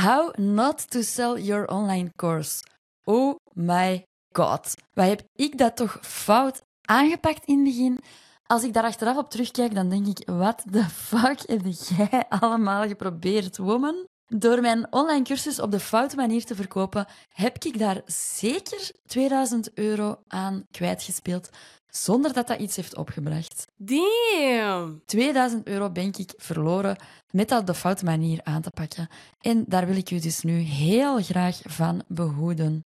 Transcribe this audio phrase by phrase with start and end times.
[0.00, 2.62] How not to sell your online course.
[3.04, 4.74] Oh my god.
[4.94, 7.98] Wat heb ik dat toch fout aangepakt in het begin?
[8.46, 12.86] Als ik daar achteraf op terugkijk, dan denk ik, wat de fuck heb jij allemaal
[12.88, 14.06] geprobeerd, woman?
[14.36, 19.74] Door mijn online cursus op de foute manier te verkopen, heb ik daar zeker 2000
[19.74, 21.50] euro aan kwijtgespeeld,
[21.88, 23.66] zonder dat dat iets heeft opgebracht.
[23.76, 25.02] Damn.
[25.06, 26.96] 2000 euro ben ik verloren
[27.30, 29.08] met dat de foute manier aan te pakken.
[29.40, 32.84] En daar wil ik u dus nu heel graag van behoeden.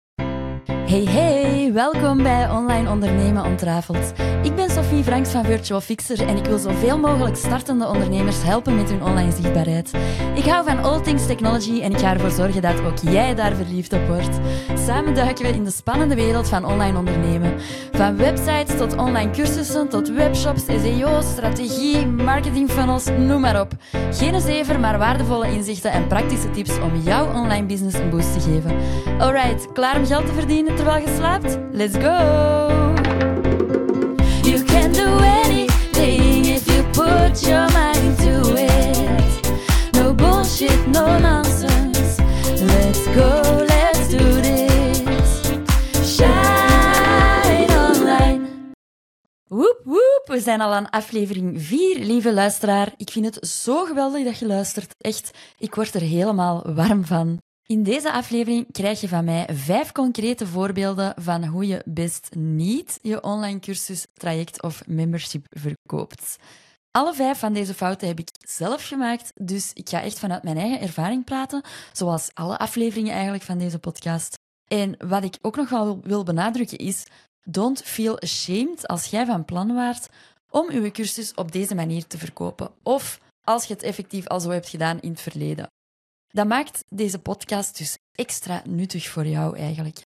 [0.89, 4.13] Hey hey, welkom bij Online Ondernemen Ontrafeld.
[4.43, 8.75] Ik ben Sophie Franks van Virtual Fixer en ik wil zoveel mogelijk startende ondernemers helpen
[8.75, 9.91] met hun online zichtbaarheid.
[10.35, 13.55] Ik hou van all things technology en ik ga ervoor zorgen dat ook jij daar
[13.55, 14.39] verliefd op wordt.
[14.85, 17.53] Samen duiken we in de spannende wereld van online ondernemen.
[17.91, 23.71] Van websites tot online cursussen, tot webshops, SEO, strategie, marketingfunnels, noem maar op.
[24.11, 28.39] Geen zever, maar waardevolle inzichten en praktische tips om jouw online business een boost te
[28.39, 28.75] geven.
[29.19, 31.58] Alright, klaar om geld te verdienen terwijl je slaapt?
[31.72, 32.17] Let's go!
[34.49, 39.52] You can do anything if you put your mind to it.
[39.91, 42.22] No bullshit, no nonsense.
[42.66, 45.52] Let's go, let's do this.
[46.16, 48.47] Shine online.
[49.47, 52.94] Woep woep, we zijn al aan aflevering 4, lieve luisteraar.
[52.97, 54.95] Ik vind het zo geweldig dat je luistert.
[54.97, 57.39] Echt, ik word er helemaal warm van.
[57.72, 63.00] In deze aflevering krijg je van mij vijf concrete voorbeelden van hoe je best niet
[63.02, 66.36] je online cursus, traject of membership verkoopt.
[66.92, 70.58] Alle vijf van deze fouten heb ik zelf gemaakt, dus ik ga echt vanuit mijn
[70.58, 71.62] eigen ervaring praten,
[71.94, 74.38] zoals alle afleveringen eigenlijk van deze podcast.
[74.67, 77.06] En wat ik ook nog wel wil benadrukken is,
[77.44, 80.09] don't feel ashamed als jij van plan waart
[80.52, 84.50] om uw cursus op deze manier te verkopen, of als je het effectief al zo
[84.50, 85.70] hebt gedaan in het verleden.
[86.31, 90.02] Dat maakt deze podcast dus extra nuttig voor jou eigenlijk.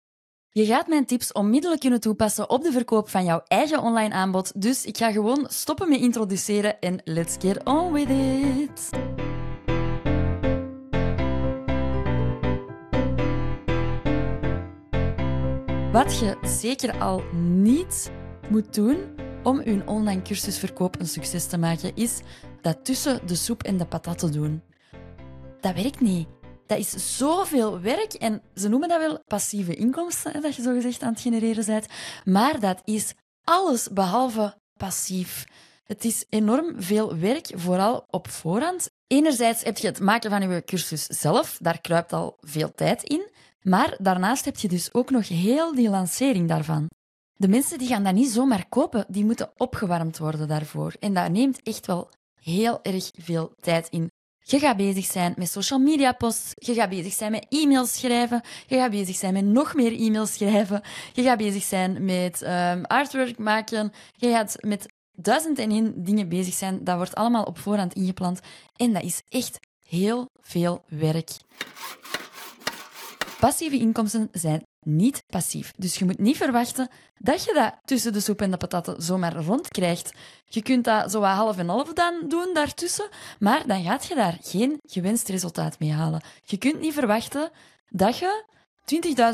[0.50, 4.62] Je gaat mijn tips onmiddellijk kunnen toepassen op de verkoop van jouw eigen online aanbod,
[4.62, 8.90] dus ik ga gewoon stoppen met introduceren en let's get on with it.
[15.92, 18.12] Wat je zeker al niet
[18.50, 18.98] moet doen
[19.44, 22.22] om je online cursusverkoop een succes te maken, is
[22.62, 24.62] dat tussen de soep en de patat te doen
[25.64, 26.28] dat werkt niet.
[26.66, 31.02] Dat is zoveel werk en ze noemen dat wel passieve inkomsten, dat je zo gezegd
[31.02, 31.88] aan het genereren bent.
[32.26, 33.14] Maar dat is
[33.44, 35.46] alles behalve passief.
[35.84, 38.90] Het is enorm veel werk, vooral op voorhand.
[39.08, 43.32] Enerzijds heb je het maken van je cursus zelf, daar kruipt al veel tijd in.
[43.62, 46.90] Maar daarnaast heb je dus ook nog heel die lancering daarvan.
[47.34, 50.94] De mensen die gaan dat niet zomaar kopen, die moeten opgewarmd worden daarvoor.
[51.00, 52.10] En dat neemt echt wel
[52.42, 54.12] heel erg veel tijd in.
[54.46, 58.42] Je gaat bezig zijn met social media posts, je gaat bezig zijn met e-mails schrijven,
[58.68, 60.82] je gaat bezig zijn met nog meer e-mails schrijven,
[61.14, 66.30] je gaat bezig zijn met um, artwork maken, je gaat met duizend en één dingen
[66.30, 66.84] bezig zijn.
[66.84, 68.40] Dat wordt allemaal op voorhand ingepland.
[68.76, 71.30] En dat is echt heel veel werk.
[73.44, 75.72] Passieve inkomsten zijn niet passief.
[75.78, 76.88] Dus je moet niet verwachten
[77.18, 80.14] dat je dat tussen de soep en de patatten zomaar rondkrijgt.
[80.46, 83.10] Je kunt dat zo half en half dan doen daartussen,
[83.40, 86.22] maar dan gaat je daar geen gewenst resultaat mee halen.
[86.44, 87.50] Je kunt niet verwachten
[87.90, 88.44] dat je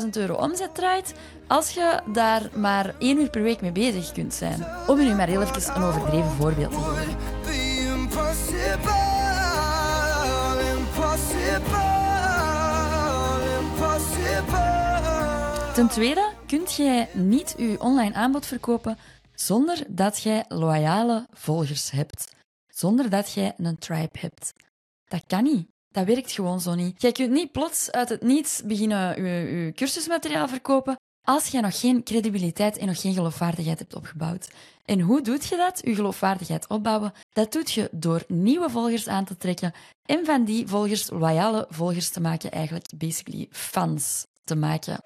[0.02, 1.14] 20.000 euro omzet draait
[1.46, 4.66] als je daar maar één uur per week mee bezig kunt zijn.
[4.86, 7.18] Om je nu maar heel even een overdreven voorbeeld te geven.
[15.80, 18.98] Ten tweede kunt jij niet je online aanbod verkopen
[19.34, 22.34] zonder dat jij loyale volgers hebt.
[22.68, 24.52] Zonder dat jij een tribe hebt.
[25.04, 25.66] Dat kan niet.
[25.88, 27.02] Dat werkt gewoon zo niet.
[27.02, 32.02] Jij kunt niet plots uit het niets beginnen je, cursusmateriaal verkopen als jij nog geen
[32.02, 34.50] credibiliteit en nog geen geloofwaardigheid hebt opgebouwd.
[34.84, 37.12] En hoe doe je dat, je geloofwaardigheid opbouwen?
[37.32, 42.08] Dat doe je door nieuwe volgers aan te trekken en van die volgers loyale volgers
[42.10, 44.98] te maken, eigenlijk basically fans te maken.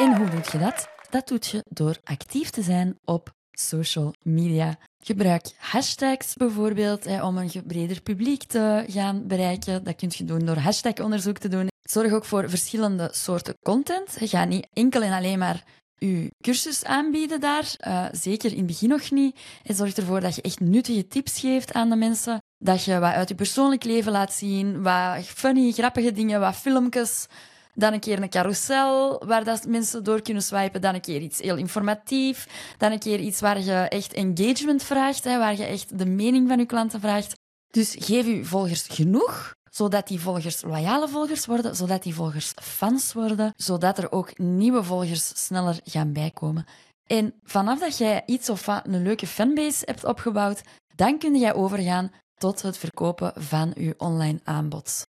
[0.00, 0.88] En hoe doe je dat?
[1.10, 4.78] Dat doe je door actief te zijn op social media.
[5.02, 9.84] Gebruik hashtags bijvoorbeeld hè, om een breder publiek te gaan bereiken.
[9.84, 11.68] Dat kun je doen door hashtagonderzoek te doen.
[11.82, 14.16] Zorg ook voor verschillende soorten content.
[14.18, 15.64] Gaat niet enkel en alleen maar
[15.96, 17.74] je cursus aanbieden daar.
[17.86, 19.38] Uh, zeker in het begin nog niet.
[19.62, 22.42] En zorg ervoor dat je echt nuttige tips geeft aan de mensen.
[22.58, 24.82] Dat je wat uit je persoonlijk leven laat zien.
[24.82, 27.26] Wat funny, grappige dingen, wat filmpjes.
[27.74, 30.80] Dan een keer een carousel waar dat mensen door kunnen swipen.
[30.80, 32.48] Dan een keer iets heel informatief.
[32.78, 36.48] Dan een keer iets waar je echt engagement vraagt, hè, waar je echt de mening
[36.48, 37.38] van je klanten vraagt.
[37.70, 43.12] Dus geef uw volgers genoeg, zodat die volgers loyale volgers worden, zodat die volgers fans
[43.12, 46.66] worden, zodat er ook nieuwe volgers sneller gaan bijkomen.
[47.06, 50.62] En vanaf dat jij iets of wat een leuke fanbase hebt opgebouwd,
[50.94, 55.06] dan kun jij overgaan tot het verkopen van je online aanbod.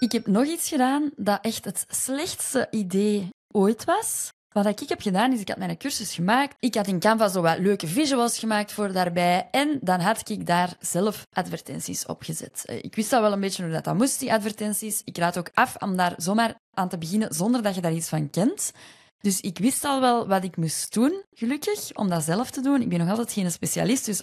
[0.00, 4.28] Ik heb nog iets gedaan dat echt het slechtste idee ooit was.
[4.48, 6.56] Wat ik heb gedaan, is ik had mijn cursus gemaakt.
[6.58, 9.48] Ik had in Canva zo wat leuke visuals gemaakt voor daarbij.
[9.50, 12.62] En dan had ik daar zelf advertenties op gezet.
[12.66, 15.02] Eh, ik wist al wel een beetje hoe dat, dat moest, die advertenties.
[15.04, 18.08] Ik raad ook af om daar zomaar aan te beginnen zonder dat je daar iets
[18.08, 18.72] van kent.
[19.18, 22.80] Dus ik wist al wel wat ik moest doen, gelukkig, om dat zelf te doen.
[22.80, 24.22] Ik ben nog altijd geen specialist, dus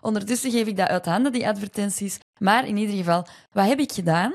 [0.00, 2.18] ondertussen geef ik dat uit handen, die advertenties.
[2.38, 4.32] Maar in ieder geval, wat heb ik gedaan?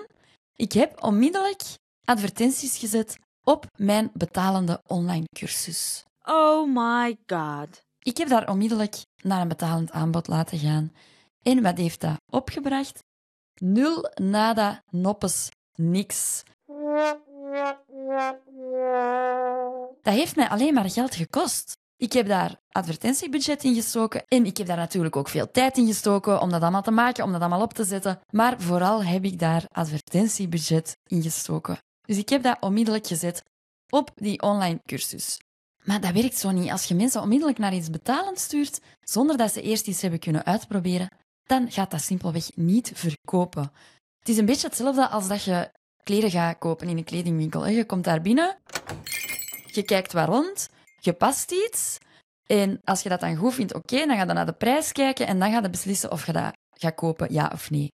[0.55, 1.61] Ik heb onmiddellijk
[2.05, 6.05] advertenties gezet op mijn betalende online cursus.
[6.23, 7.81] Oh my god.
[7.99, 10.91] Ik heb daar onmiddellijk naar een betalend aanbod laten gaan.
[11.41, 13.03] En wat heeft dat opgebracht?
[13.61, 16.43] Nul, nada, noppes, niks.
[20.01, 21.77] Dat heeft mij alleen maar geld gekost.
[21.97, 25.87] Ik heb daar advertentiebudget in gestoken en ik heb daar natuurlijk ook veel tijd in
[25.87, 28.19] gestoken om dat allemaal te maken, om dat allemaal op te zetten.
[28.29, 31.77] Maar vooral heb ik daar advertentiebudget in gestoken.
[32.01, 33.43] Dus ik heb dat onmiddellijk gezet
[33.89, 35.39] op die online cursus.
[35.83, 36.71] Maar dat werkt zo niet.
[36.71, 40.45] Als je mensen onmiddellijk naar iets betalend stuurt, zonder dat ze eerst iets hebben kunnen
[40.45, 41.09] uitproberen,
[41.43, 43.71] dan gaat dat simpelweg niet verkopen.
[44.19, 45.71] Het is een beetje hetzelfde als dat je
[46.03, 47.67] kleren gaat kopen in een kledingwinkel.
[47.67, 48.57] Je komt daar binnen,
[49.65, 50.67] je kijkt waar rond,
[51.05, 51.97] je past iets.
[52.45, 55.27] En als je dat dan goed vindt, oké, dan ga je naar de prijs kijken
[55.27, 57.87] en dan ga je beslissen of je dat gaat kopen, ja of nee.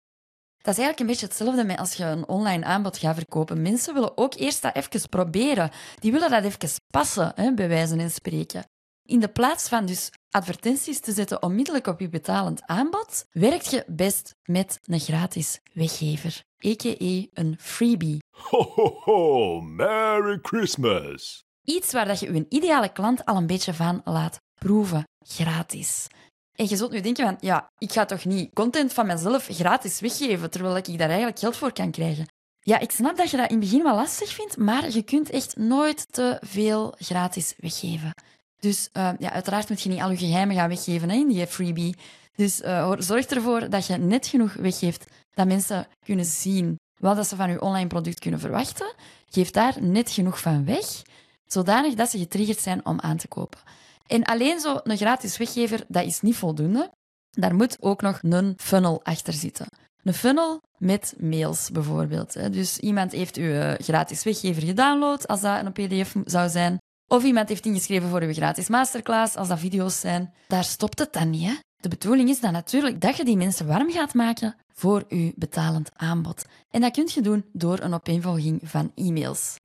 [0.63, 3.63] Dat is eigenlijk een beetje hetzelfde met als je een online aanbod gaat verkopen.
[3.63, 5.71] Mensen willen ook eerst dat even proberen.
[5.99, 8.65] Die willen dat even passen, hè, bij wijze van spreken.
[9.09, 13.85] In de plaats van dus advertenties te zetten onmiddellijk op je betalend aanbod, werkt je
[13.87, 17.41] best met een gratis weggever, a.k.a.
[17.41, 18.19] een freebie.
[18.37, 21.45] Ho, ho, ho, Merry Christmas!
[21.71, 26.07] Iets waar dat je je ideale klant al een beetje van laat proeven, gratis.
[26.57, 30.01] En je zult nu denken van, ja, ik ga toch niet content van mezelf gratis
[30.01, 32.27] weggeven, terwijl ik daar eigenlijk geld voor kan krijgen.
[32.61, 35.31] Ja, ik snap dat je dat in het begin wel lastig vindt, maar je kunt
[35.31, 38.15] echt nooit te veel gratis weggeven.
[38.59, 41.47] Dus uh, ja, uiteraard moet je niet al je geheimen gaan weggeven hè, in die
[41.47, 41.97] freebie.
[42.35, 47.37] Dus uh, zorg ervoor dat je net genoeg weggeeft dat mensen kunnen zien wat ze
[47.37, 48.95] van je online product kunnen verwachten.
[49.29, 51.03] Geef daar net genoeg van weg,
[51.53, 53.59] zodanig dat ze getriggerd zijn om aan te kopen.
[54.07, 56.91] En alleen zo een gratis weggever, dat is niet voldoende.
[57.31, 59.67] Daar moet ook nog een funnel achter zitten.
[60.03, 62.53] Een funnel met mails bijvoorbeeld.
[62.53, 66.79] Dus iemand heeft uw eh, gratis weggever gedownload, als dat een pdf zou zijn.
[67.07, 70.35] Of iemand heeft ingeschreven voor uw gratis masterclass, als dat video's zijn.
[70.47, 71.47] Daar stopt het dan niet.
[71.47, 71.55] Hè?
[71.77, 75.91] De bedoeling is dan natuurlijk dat je die mensen warm gaat maken voor uw betalend
[75.97, 76.45] aanbod.
[76.71, 79.57] En dat kun je doen door een opeenvolging van e-mails.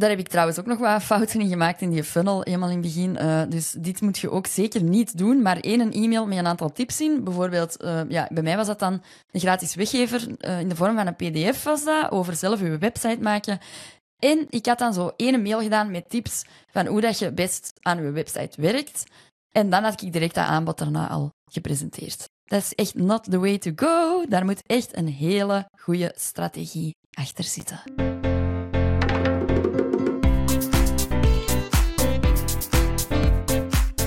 [0.00, 2.82] Daar heb ik trouwens ook nog wat fouten in gemaakt in die funnel, helemaal in
[2.82, 3.16] het begin.
[3.20, 5.42] Uh, dus dit moet je ook zeker niet doen.
[5.42, 7.24] Maar één een e-mail met een aantal tips in.
[7.24, 10.96] Bijvoorbeeld, uh, ja, bij mij was dat dan een gratis weggever uh, in de vorm
[10.96, 13.58] van een pdf was dat, over zelf je website maken.
[14.18, 17.72] En ik had dan zo één mail gedaan met tips van hoe dat je best
[17.80, 19.04] aan je website werkt.
[19.52, 22.28] En dan had ik direct dat aanbod daarna al gepresenteerd.
[22.44, 24.24] Dat is echt not the way to go.
[24.28, 28.29] Daar moet echt een hele goede strategie achter zitten.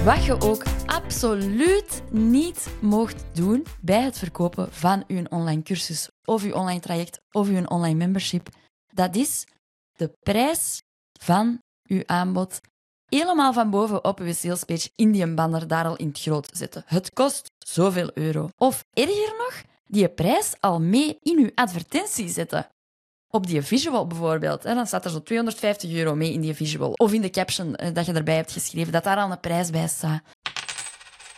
[0.03, 6.43] Wat je ook absoluut niet mocht doen bij het verkopen van uw online cursus of
[6.43, 8.49] uw online traject of uw online membership,
[8.93, 9.47] dat is
[9.91, 10.81] de prijs
[11.19, 12.59] van uw aanbod
[13.05, 16.83] helemaal van boven op uw salespage in die banner daar al in het groot zetten.
[16.85, 18.49] Het kost zoveel euro.
[18.57, 22.67] Of erger nog, die prijs al mee in uw advertentie zetten
[23.35, 26.91] op die visual bijvoorbeeld, dan staat er zo 250 euro mee in die visual.
[26.91, 29.69] Of in de caption eh, dat je erbij hebt geschreven, dat daar al een prijs
[29.69, 30.21] bij staat.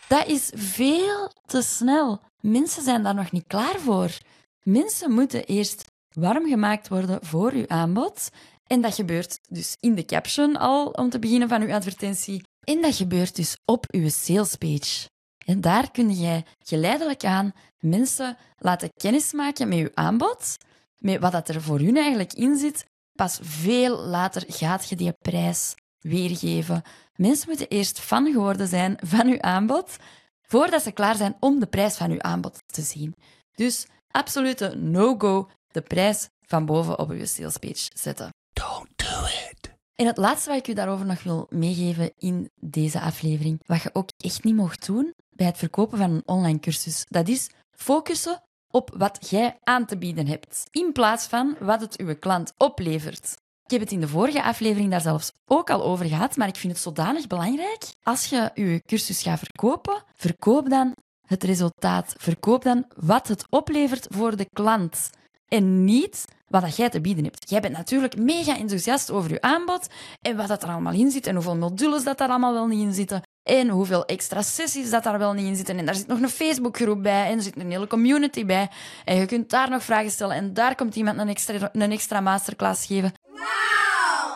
[0.08, 2.22] Dat is veel te snel.
[2.42, 4.18] Mensen zijn daar nog niet klaar voor.
[4.64, 8.30] Mensen moeten eerst warm gemaakt worden voor uw aanbod.
[8.68, 12.44] En dat gebeurt dus in de caption al, om te beginnen van uw advertentie.
[12.64, 15.10] En dat gebeurt dus op uw salespage.
[15.46, 20.58] En daar kun jij geleidelijk aan mensen laten kennismaken met uw aanbod
[21.05, 25.13] met wat dat er voor hun eigenlijk in zit, pas veel later gaat je die
[25.13, 26.81] prijs weergeven.
[27.15, 29.95] Mensen moeten eerst fan geworden zijn van uw aanbod,
[30.41, 33.15] voordat ze klaar zijn om de prijs van uw aanbod te zien.
[33.51, 38.29] Dus absolute no-go, de prijs van boven op uw salespage zetten.
[38.53, 39.74] Don't do it.
[39.95, 43.89] En het laatste wat ik u daarover nog wil meegeven in deze aflevering, wat je
[43.93, 47.05] ook echt niet mocht doen, bij het verkopen van een online cursus.
[47.07, 48.43] Dat is focussen
[48.75, 53.38] op wat jij aan te bieden hebt, in plaats van wat het uw klant oplevert.
[53.63, 56.55] Ik heb het in de vorige aflevering daar zelfs ook al over gehad, maar ik
[56.55, 57.84] vind het zodanig belangrijk.
[58.03, 60.96] Als je je cursus gaat verkopen, verkoop dan
[61.27, 62.13] het resultaat.
[62.17, 65.10] Verkoop dan wat het oplevert voor de klant.
[65.48, 67.50] En niet wat dat jij te bieden hebt.
[67.50, 69.88] Jij bent natuurlijk mega enthousiast over je aanbod
[70.22, 72.82] en wat dat er allemaal in zit en hoeveel modules dat daar allemaal wel niet
[72.82, 73.22] in zitten.
[73.46, 75.78] En hoeveel extra sessies dat daar wel niet in zitten.
[75.78, 77.25] En daar zit nog een Facebookgroep bij.
[77.25, 78.70] En er zit een hele community bij.
[79.04, 80.36] En je kunt daar nog vragen stellen.
[80.36, 83.14] En daar komt iemand een extra, een extra masterclass geven.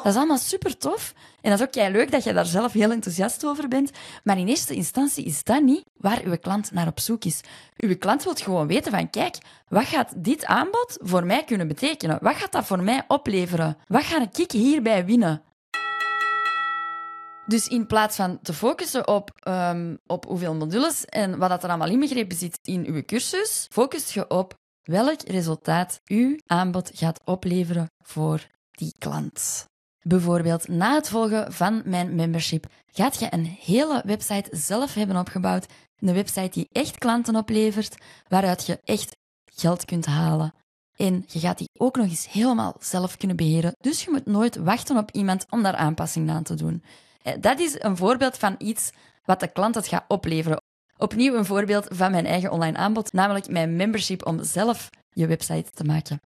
[0.04, 1.14] Dat is allemaal super tof.
[1.42, 3.92] En dat is ook jij leuk dat je daar zelf heel enthousiast over bent.
[4.24, 7.42] Maar in eerste instantie is dat niet waar uw klant naar op zoek is.
[7.78, 9.38] Uw klant wil gewoon weten van, kijk,
[9.68, 12.18] wat gaat dit aanbod voor mij kunnen betekenen?
[12.22, 13.78] Wat gaat dat voor mij opleveren?
[13.88, 15.42] Wat ga ik hierbij winnen?
[17.50, 21.70] Dus in plaats van te focussen op, um, op hoeveel modules en wat dat er
[21.70, 27.92] allemaal inbegrepen zit in uw cursus, focus je op welk resultaat uw aanbod gaat opleveren
[28.04, 29.66] voor die klant.
[30.02, 35.66] Bijvoorbeeld na het volgen van mijn membership gaat je een hele website zelf hebben opgebouwd.
[35.96, 37.96] Een website die echt klanten oplevert,
[38.28, 40.54] waaruit je echt geld kunt halen.
[40.96, 43.76] En je gaat die ook nog eens helemaal zelf kunnen beheren.
[43.80, 46.84] Dus je moet nooit wachten op iemand om daar aanpassingen aan te doen.
[47.30, 48.92] Eh, dat is een voorbeeld van iets
[49.26, 50.62] wat de klant het gaat opleveren.
[50.98, 55.72] Opnieuw een voorbeeld van mijn eigen online aanbod, namelijk mijn membership om zelf je website
[55.72, 56.22] te maken.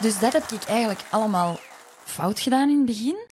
[0.00, 1.58] Dus dat heb ik eigenlijk allemaal
[2.04, 3.26] fout gedaan in het begin.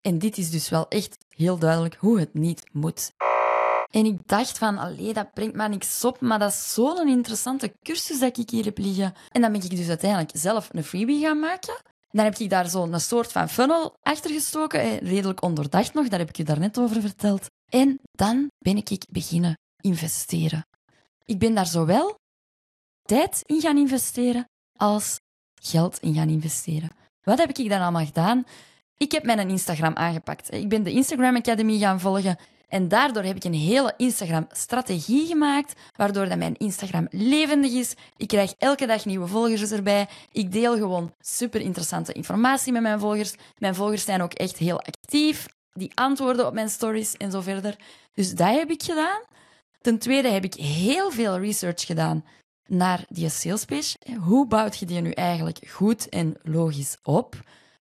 [0.00, 3.12] En dit is dus wel echt heel duidelijk hoe het niet moet.
[3.90, 7.72] En ik dacht van, allee, dat brengt me niks op, maar dat is zo'n interessante
[7.82, 9.14] cursus dat ik hier heb liggen.
[9.30, 11.74] En dan ben ik dus uiteindelijk zelf een freebie gaan maken.
[12.10, 16.28] Dan heb ik daar zo'n soort van funnel achter gestoken, redelijk onderdacht nog, daar heb
[16.28, 17.46] ik je daarnet over verteld.
[17.68, 20.66] En dan ben ik beginnen investeren.
[21.24, 22.18] Ik ben daar zowel
[23.02, 25.20] tijd in gaan investeren als
[25.62, 26.90] geld in gaan investeren.
[27.22, 28.44] Wat heb ik dan allemaal gedaan?
[28.96, 30.52] Ik heb mijn Instagram aangepakt.
[30.52, 32.36] Ik ben de Instagram Academy gaan volgen.
[32.68, 37.94] En daardoor heb ik een hele Instagram-strategie gemaakt, waardoor dat mijn Instagram levendig is.
[38.16, 40.08] Ik krijg elke dag nieuwe volgers erbij.
[40.32, 43.34] Ik deel gewoon super interessante informatie met mijn volgers.
[43.58, 45.46] Mijn volgers zijn ook echt heel actief.
[45.72, 47.76] Die antwoorden op mijn stories en zo verder.
[48.12, 49.20] Dus dat heb ik gedaan.
[49.80, 52.24] Ten tweede heb ik heel veel research gedaan
[52.66, 53.96] naar die salespage.
[54.20, 57.34] Hoe bouwt je die nu eigenlijk goed en logisch op?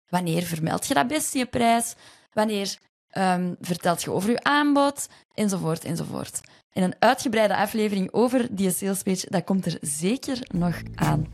[0.09, 1.95] Wanneer vermeld je dat best je prijs?
[2.33, 2.77] Wanneer
[3.17, 5.07] um, vertelt je over je aanbod?
[5.33, 6.41] Enzovoort, enzovoort.
[6.71, 11.27] En een uitgebreide aflevering over die salespage, dat komt er zeker nog aan.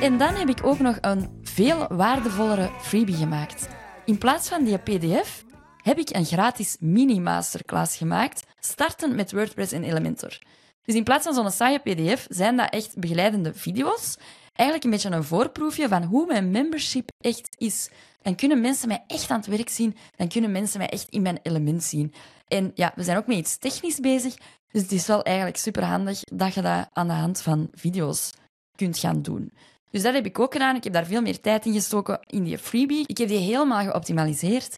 [0.00, 3.68] En dan heb ik ook nog een veel waardevollere freebie gemaakt.
[4.04, 5.44] In plaats van die PDF
[5.82, 10.38] heb ik een gratis mini-masterclass gemaakt, startend met WordPress en Elementor.
[10.82, 14.16] Dus in plaats van zo'n saaie PDF zijn dat echt begeleidende video's.
[14.52, 17.90] Eigenlijk een beetje een voorproefje van hoe mijn membership echt is.
[18.22, 19.96] Dan kunnen mensen mij echt aan het werk zien.
[20.16, 22.12] Dan kunnen mensen mij echt in mijn element zien.
[22.48, 24.34] En ja, we zijn ook met iets technisch bezig.
[24.68, 28.32] Dus het is wel eigenlijk super handig dat je dat aan de hand van video's
[28.76, 29.52] kunt gaan doen.
[29.90, 30.76] Dus dat heb ik ook gedaan.
[30.76, 33.04] Ik heb daar veel meer tijd in gestoken in die freebie.
[33.06, 34.76] Ik heb die helemaal geoptimaliseerd.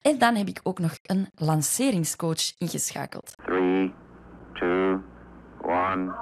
[0.00, 3.34] En dan heb ik ook nog een lanceringscoach ingeschakeld.
[3.44, 3.94] 3,
[4.52, 4.96] 2,
[5.68, 6.14] 1,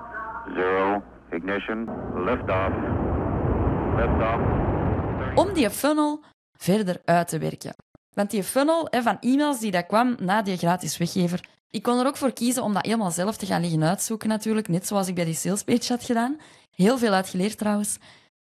[0.54, 1.88] 0, ignition,
[2.24, 2.74] lift off,
[3.96, 4.42] lift off.
[5.34, 6.22] Om die funnel
[6.58, 7.74] verder uit te werken.
[8.14, 12.06] Want die funnel van e-mails die dat kwam na die gratis weggever, ik kon er
[12.06, 15.14] ook voor kiezen om dat helemaal zelf te gaan liggen uitzoeken natuurlijk, net zoals ik
[15.14, 16.36] bij die salespage had gedaan.
[16.70, 17.98] Heel veel uitgeleerd trouwens.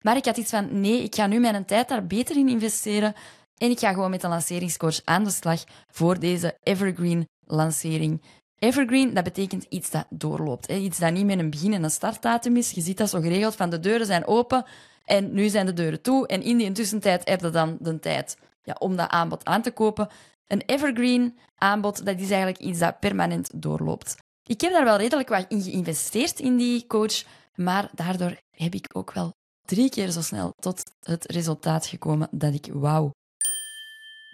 [0.05, 3.15] Maar ik had iets van, nee, ik ga nu mijn tijd daar beter in investeren
[3.57, 8.23] en ik ga gewoon met een lanceringscoach aan de slag voor deze evergreen lancering.
[8.59, 10.71] Evergreen, dat betekent iets dat doorloopt.
[10.71, 12.71] Iets dat niet met een begin en een startdatum is.
[12.71, 14.65] Je ziet dat zo geregeld van de deuren zijn open
[15.05, 16.27] en nu zijn de deuren toe.
[16.27, 19.71] En in die tussentijd heb je dan de tijd ja, om dat aanbod aan te
[19.71, 20.09] kopen.
[20.47, 24.17] Een evergreen aanbod, dat is eigenlijk iets dat permanent doorloopt.
[24.43, 27.25] Ik heb daar wel redelijk wat in geïnvesteerd in die coach,
[27.55, 29.33] maar daardoor heb ik ook wel
[29.65, 33.11] drie keer zo snel tot het resultaat gekomen dat ik wou.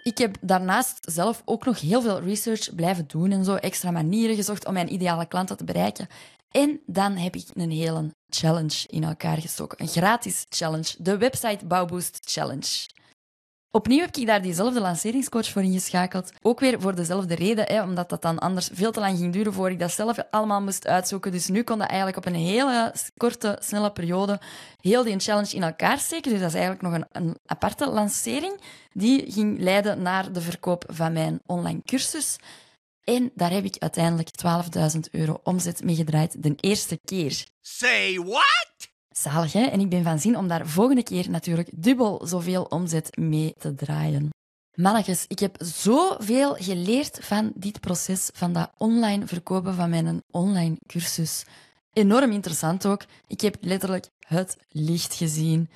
[0.05, 4.35] Ik heb daarnaast zelf ook nog heel veel research blijven doen en zo extra manieren
[4.35, 6.07] gezocht om mijn ideale klanten te bereiken.
[6.51, 9.81] En dan heb ik een hele challenge in elkaar gestoken.
[9.81, 10.95] Een gratis challenge.
[10.97, 12.87] De website Bouwboost Challenge.
[13.75, 16.31] Opnieuw heb ik daar diezelfde lanceringscoach voor ingeschakeld.
[16.41, 19.53] Ook weer voor dezelfde reden, hè, omdat dat dan anders veel te lang ging duren
[19.53, 21.31] voor ik dat zelf allemaal moest uitzoeken.
[21.31, 24.39] Dus nu kon dat eigenlijk op een hele korte, snelle periode
[24.81, 26.31] heel die challenge in elkaar steken.
[26.31, 28.61] Dus dat is eigenlijk nog een, een aparte lancering.
[28.91, 32.35] Die ging leiden naar de verkoop van mijn online cursus.
[33.03, 34.29] En daar heb ik uiteindelijk
[34.95, 37.45] 12.000 euro omzet mee gedraaid de eerste keer.
[37.61, 38.64] Say what?
[39.19, 39.61] Zalig, hè?
[39.61, 43.75] En ik ben van zin om daar volgende keer natuurlijk dubbel zoveel omzet mee te
[43.75, 44.29] draaien.
[44.73, 50.75] Mannetjes, ik heb zoveel geleerd van dit proces, van dat online verkopen van mijn online
[50.87, 51.45] cursus.
[51.93, 53.01] Enorm interessant ook.
[53.27, 55.69] Ik heb letterlijk het licht gezien.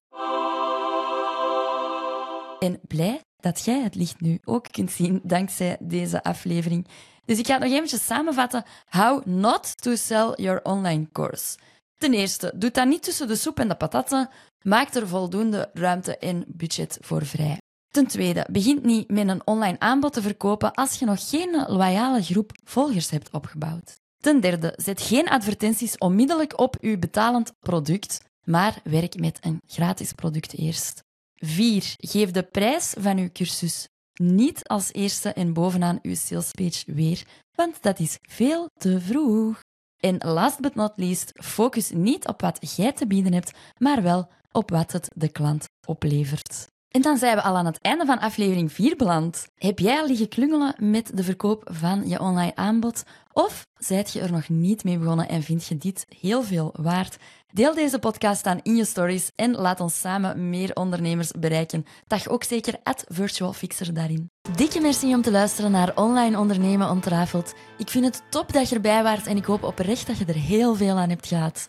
[2.59, 6.87] En blij dat jij het licht nu ook kunt zien dankzij deze aflevering.
[7.25, 8.63] Dus ik ga het nog eventjes samenvatten.
[8.89, 11.57] How not to sell your online course.
[11.99, 14.29] Ten eerste, doe dat niet tussen de soep en de patatten.
[14.61, 17.57] Maak er voldoende ruimte en budget voor vrij.
[17.93, 22.23] Ten tweede, begin niet met een online aanbod te verkopen als je nog geen loyale
[22.23, 23.95] groep volgers hebt opgebouwd.
[24.21, 30.13] Ten derde, zet geen advertenties onmiddellijk op uw betalend product, maar werk met een gratis
[30.13, 31.03] product eerst.
[31.35, 31.93] 4.
[31.97, 37.23] Geef de prijs van uw cursus niet als eerste en bovenaan uw salespage weer,
[37.55, 39.59] want dat is veel te vroeg.
[39.99, 44.27] En last but not least, focus niet op wat jij te bieden hebt, maar wel
[44.51, 46.67] op wat het de klant oplevert.
[46.89, 49.47] En dan zijn we al aan het einde van aflevering 4 beland.
[49.57, 53.03] Heb jij al klungelen met de verkoop van je online aanbod?
[53.33, 57.17] Of zijt je er nog niet mee begonnen en vind je dit heel veel waard?
[57.51, 61.85] Deel deze podcast dan in je stories en laat ons samen meer ondernemers bereiken.
[62.07, 64.29] Dag ook zeker at Virtual Fixer daarin.
[64.55, 67.53] Dikke merci om te luisteren naar Online Ondernemen Ontrafeld.
[67.77, 70.35] Ik vind het top dat je erbij waart en ik hoop oprecht dat je er
[70.35, 71.65] heel veel aan hebt gehad.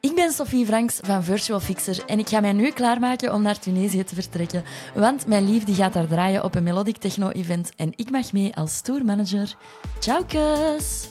[0.00, 3.58] Ik ben Sophie Franks van Virtual Fixer en ik ga mij nu klaarmaken om naar
[3.58, 4.64] Tunesië te vertrekken.
[4.94, 8.32] Want mijn lief die gaat daar draaien op een Melodic Techno event en ik mag
[8.32, 9.56] mee als tourmanager.
[9.98, 11.08] Ciao kus!